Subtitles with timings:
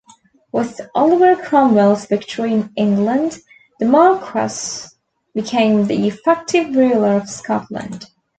[0.51, 3.37] With Oliver Cromwell's victory in England,
[3.79, 4.95] the marquess
[5.35, 8.07] became the effective ruler of Scotland.